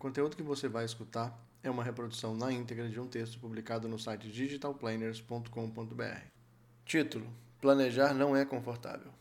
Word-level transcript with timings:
conteúdo 0.00 0.34
que 0.34 0.42
você 0.42 0.66
vai 0.66 0.86
escutar 0.86 1.38
é 1.62 1.70
uma 1.70 1.84
reprodução 1.84 2.34
na 2.34 2.50
íntegra 2.50 2.88
de 2.88 2.98
um 2.98 3.06
texto 3.06 3.38
publicado 3.38 3.86
no 3.86 3.98
site 3.98 4.32
digitalplanners.com.br. 4.32 6.24
Título: 6.86 7.26
Planejar 7.60 8.14
não 8.14 8.34
é 8.34 8.46
confortável. 8.46 9.12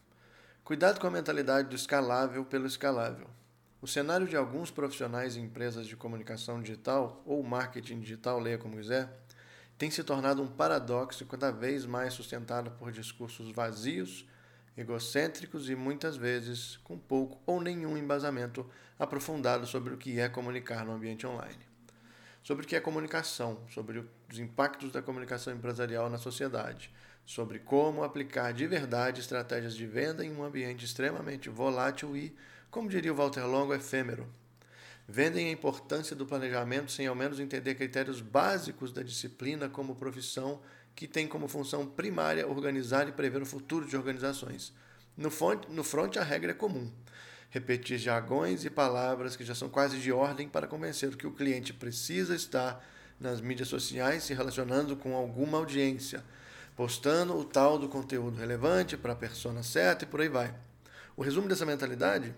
Cuidado 0.64 1.02
com 1.02 1.08
a 1.08 1.12
mentalidade 1.12 1.68
do 1.68 1.76
escalável 1.76 2.46
pelo 2.46 2.66
escalável. 2.66 3.28
O 3.82 3.88
cenário 3.88 4.26
de 4.26 4.38
alguns 4.38 4.72
profissionais 4.72 5.36
e 5.36 5.42
empresas 5.42 5.86
de 5.86 5.98
comunicação 5.98 6.62
digital 6.62 7.22
ou 7.26 7.44
marketing 7.44 8.00
digital, 8.00 8.40
leia 8.40 8.58
como 8.58 8.78
quiser, 8.78 9.10
tem 9.78 9.92
se 9.92 10.02
tornado 10.02 10.42
um 10.42 10.48
paradoxo 10.48 11.26
cada 11.26 11.52
vez 11.52 11.86
mais 11.86 12.14
sustentado 12.14 12.72
por 12.72 12.90
discursos 12.94 13.52
vazios, 13.52 14.26
egocêntricos 14.80 15.70
e 15.70 15.76
muitas 15.76 16.16
vezes 16.16 16.78
com 16.78 16.98
pouco 16.98 17.38
ou 17.46 17.62
nenhum 17.62 17.98
embasamento 17.98 18.66
aprofundado 18.98 19.68
sobre 19.68 19.94
o 19.94 19.98
que 19.98 20.20
é 20.20 20.30
comunicar 20.30 20.86
no 20.86 20.94
ambiente 20.94 21.28
online. 21.28 21.68
Sobre 22.42 22.66
o 22.66 22.68
que 22.68 22.76
é 22.76 22.80
comunicação, 22.80 23.60
sobre 23.70 24.00
os 24.32 24.40
impactos 24.40 24.92
da 24.92 25.02
comunicação 25.02 25.54
empresarial 25.54 26.10
na 26.10 26.18
sociedade, 26.18 26.92
sobre 27.26 27.60
como 27.60 28.04
aplicar 28.04 28.54
de 28.54 28.66
verdade 28.66 29.20
estratégias 29.20 29.76
de 29.76 29.86
venda 29.86 30.26
em 30.26 30.34
um 30.34 30.44
ambiente 30.44 30.86
extremamente 30.86 31.50
volátil 31.50 32.16
e, 32.16 32.34
como 32.72 32.90
diria 32.90 33.12
o 33.12 33.16
Walter 33.16 33.46
Longo, 33.46 33.74
efêmero. 33.74 34.26
Vendem 35.12 35.48
a 35.48 35.52
importância 35.52 36.16
do 36.16 36.24
planejamento 36.24 36.92
sem 36.92 37.08
ao 37.08 37.16
menos 37.16 37.40
entender 37.40 37.74
critérios 37.74 38.22
básicos 38.22 38.92
da 38.92 39.02
disciplina 39.02 39.68
como 39.68 39.96
profissão 39.96 40.62
que 40.96 41.08
tem 41.08 41.28
como 41.28 41.48
função 41.48 41.84
primária 41.84 42.48
organizar 42.48 43.10
e 43.10 43.12
prever 43.12 43.42
o 43.42 43.46
futuro 43.46 43.88
de 43.88 43.98
organizações. 43.98 44.72
No 45.18 45.32
front, 45.32 45.68
no 45.68 45.84
front 45.84 46.16
a 46.18 46.24
regra 46.24 46.52
é 46.52 46.54
comum. 46.54 46.92
Repetir 47.50 47.98
jargões 47.98 48.64
e 48.66 48.70
palavras 48.70 49.36
que 49.36 49.44
já 49.44 49.56
são 49.56 49.68
quase 49.68 49.98
de 49.98 50.12
ordem 50.12 50.48
para 50.48 50.68
convencer 50.68 51.18
que 51.18 51.26
o 51.26 51.34
cliente 51.34 51.74
precisa 51.74 52.36
estar 52.36 52.80
nas 53.20 53.42
mídias 53.42 53.68
sociais 53.68 54.22
se 54.22 54.36
relacionando 54.36 54.96
com 54.96 55.16
alguma 55.16 55.58
audiência, 55.58 56.24
postando 56.76 57.36
o 57.36 57.44
tal 57.44 57.80
do 57.80 57.90
conteúdo 57.90 58.38
relevante 58.38 58.96
para 58.96 59.14
a 59.14 59.16
persona 59.16 59.64
certa 59.64 60.06
e 60.06 60.08
por 60.08 60.22
aí 60.22 60.30
vai. 60.30 60.54
O 61.18 61.24
resumo 61.24 61.48
dessa 61.48 61.66
mentalidade? 61.66 62.32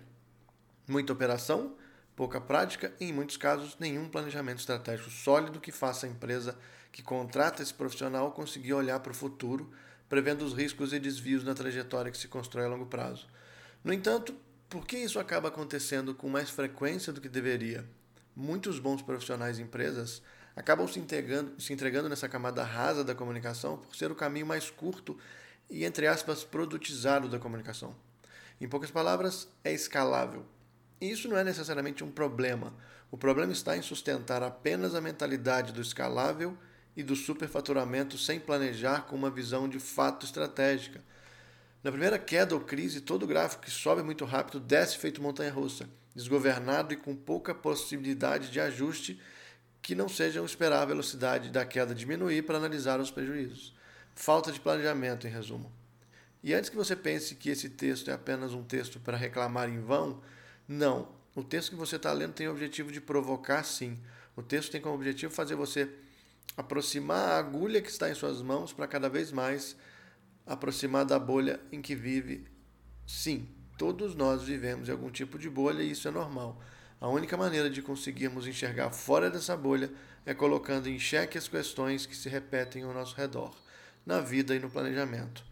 Muita 0.87 1.11
operação, 1.11 1.75
pouca 2.21 2.39
prática 2.39 2.93
e, 2.99 3.05
em 3.05 3.11
muitos 3.11 3.35
casos, 3.35 3.75
nenhum 3.79 4.07
planejamento 4.07 4.59
estratégico 4.59 5.09
sólido 5.09 5.59
que 5.59 5.71
faça 5.71 6.05
a 6.05 6.09
empresa 6.09 6.55
que 6.91 7.01
contrata 7.01 7.63
esse 7.63 7.73
profissional 7.73 8.31
conseguir 8.31 8.73
olhar 8.73 8.99
para 8.99 9.11
o 9.11 9.15
futuro, 9.15 9.71
prevendo 10.07 10.45
os 10.45 10.53
riscos 10.53 10.93
e 10.93 10.99
desvios 10.99 11.43
na 11.43 11.55
trajetória 11.55 12.11
que 12.11 12.17
se 12.19 12.27
constrói 12.27 12.65
a 12.65 12.67
longo 12.67 12.85
prazo. 12.85 13.25
No 13.83 13.91
entanto, 13.91 14.35
por 14.69 14.85
que 14.85 14.97
isso 14.97 15.19
acaba 15.19 15.47
acontecendo 15.47 16.13
com 16.13 16.29
mais 16.29 16.51
frequência 16.51 17.11
do 17.11 17.19
que 17.19 17.27
deveria? 17.27 17.89
Muitos 18.35 18.77
bons 18.77 19.01
profissionais 19.01 19.57
e 19.57 19.63
empresas 19.63 20.21
acabam 20.55 20.87
se 20.87 20.99
entregando, 20.99 21.59
se 21.59 21.73
entregando 21.73 22.07
nessa 22.07 22.29
camada 22.29 22.63
rasa 22.63 23.03
da 23.03 23.15
comunicação 23.15 23.79
por 23.79 23.95
ser 23.95 24.11
o 24.11 24.15
caminho 24.15 24.45
mais 24.45 24.69
curto 24.69 25.17
e, 25.67 25.83
entre 25.83 26.05
aspas, 26.05 26.43
produtizado 26.43 27.27
da 27.27 27.39
comunicação. 27.39 27.95
Em 28.59 28.69
poucas 28.69 28.91
palavras, 28.91 29.47
é 29.63 29.73
escalável, 29.73 30.45
isso 31.09 31.27
não 31.27 31.37
é 31.37 31.43
necessariamente 31.43 32.03
um 32.03 32.11
problema. 32.11 32.73
O 33.09 33.17
problema 33.17 33.51
está 33.51 33.75
em 33.75 33.81
sustentar 33.81 34.43
apenas 34.43 34.93
a 34.93 35.01
mentalidade 35.01 35.73
do 35.73 35.81
escalável 35.81 36.57
e 36.95 37.03
do 37.03 37.15
superfaturamento 37.15 38.17
sem 38.17 38.39
planejar 38.39 39.07
com 39.07 39.15
uma 39.15 39.29
visão 39.29 39.67
de 39.67 39.79
fato 39.79 40.25
estratégica. 40.25 41.01
Na 41.83 41.91
primeira 41.91 42.19
queda 42.19 42.53
ou 42.53 42.61
crise, 42.61 43.01
todo 43.01 43.25
gráfico 43.25 43.63
que 43.63 43.71
sobe 43.71 44.03
muito 44.03 44.23
rápido 44.23 44.59
desce 44.59 44.97
feito 44.97 45.21
montanha-russa, 45.21 45.89
desgovernado 46.13 46.93
e 46.93 46.97
com 46.97 47.15
pouca 47.15 47.55
possibilidade 47.55 48.51
de 48.51 48.59
ajuste 48.59 49.19
que 49.81 49.95
não 49.95 50.07
sejam 50.07 50.45
esperar 50.45 50.83
a 50.83 50.85
velocidade 50.85 51.49
da 51.49 51.65
queda 51.65 51.95
diminuir 51.95 52.43
para 52.43 52.57
analisar 52.57 52.99
os 52.99 53.09
prejuízos. 53.09 53.73
Falta 54.13 54.51
de 54.51 54.59
planejamento, 54.59 55.25
em 55.25 55.31
resumo. 55.31 55.71
E 56.43 56.53
antes 56.53 56.69
que 56.69 56.75
você 56.75 56.95
pense 56.95 57.35
que 57.35 57.49
esse 57.49 57.69
texto 57.69 58.11
é 58.11 58.13
apenas 58.13 58.53
um 58.53 58.63
texto 58.63 58.99
para 58.99 59.17
reclamar 59.17 59.69
em 59.69 59.79
vão, 59.79 60.21
não. 60.71 61.09
O 61.35 61.43
texto 61.43 61.71
que 61.71 61.75
você 61.75 61.97
está 61.97 62.11
lendo 62.13 62.33
tem 62.33 62.47
o 62.47 62.51
objetivo 62.51 62.91
de 62.91 63.01
provocar, 63.01 63.63
sim. 63.63 63.99
O 64.35 64.41
texto 64.41 64.71
tem 64.71 64.79
como 64.79 64.95
objetivo 64.95 65.33
fazer 65.33 65.55
você 65.55 65.89
aproximar 66.55 67.31
a 67.31 67.37
agulha 67.37 67.81
que 67.81 67.89
está 67.89 68.09
em 68.09 68.15
suas 68.15 68.41
mãos 68.41 68.71
para 68.73 68.87
cada 68.87 69.09
vez 69.09 69.31
mais 69.31 69.75
aproximar 70.45 71.05
da 71.05 71.19
bolha 71.19 71.59
em 71.71 71.81
que 71.81 71.95
vive. 71.95 72.47
Sim, 73.05 73.49
todos 73.77 74.15
nós 74.15 74.43
vivemos 74.43 74.87
em 74.87 74.91
algum 74.91 75.09
tipo 75.09 75.37
de 75.37 75.49
bolha 75.49 75.83
e 75.83 75.91
isso 75.91 76.07
é 76.07 76.11
normal. 76.11 76.61
A 76.99 77.07
única 77.07 77.35
maneira 77.35 77.69
de 77.69 77.81
conseguirmos 77.81 78.47
enxergar 78.47 78.91
fora 78.91 79.29
dessa 79.29 79.57
bolha 79.57 79.91
é 80.25 80.33
colocando 80.33 80.87
em 80.87 80.99
xeque 80.99 81.37
as 81.37 81.47
questões 81.47 82.05
que 82.05 82.15
se 82.15 82.29
repetem 82.29 82.83
ao 82.83 82.93
nosso 82.93 83.15
redor, 83.15 83.55
na 84.05 84.19
vida 84.19 84.55
e 84.55 84.59
no 84.59 84.69
planejamento. 84.69 85.43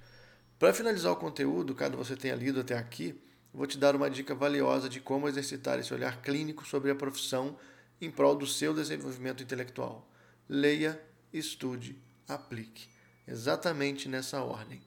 Para 0.57 0.73
finalizar 0.73 1.11
o 1.11 1.17
conteúdo, 1.17 1.73
caso 1.73 1.97
você 1.97 2.15
tenha 2.15 2.35
lido 2.35 2.59
até 2.59 2.77
aqui, 2.77 3.19
vou 3.53 3.65
te 3.67 3.77
dar 3.77 3.95
uma 3.95 4.09
dica 4.09 4.35
valiosa 4.35 4.89
de 4.89 4.99
como 4.99 5.27
exercitar 5.27 5.79
esse 5.79 5.93
olhar 5.93 6.21
clínico 6.21 6.65
sobre 6.65 6.91
a 6.91 6.95
profissão 6.95 7.57
em 8.01 8.09
prol 8.09 8.35
do 8.35 8.47
seu 8.47 8.73
desenvolvimento 8.73 9.43
intelectual. 9.43 10.07
Leia, 10.47 10.99
estude, 11.33 11.95
aplique. 12.27 12.87
Exatamente 13.27 14.07
nessa 14.07 14.41
ordem. 14.41 14.81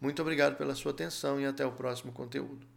Muito 0.00 0.20
obrigado 0.20 0.56
pela 0.56 0.74
sua 0.74 0.92
atenção 0.92 1.40
e 1.40 1.46
até 1.46 1.64
o 1.64 1.72
próximo 1.72 2.12
conteúdo. 2.12 2.75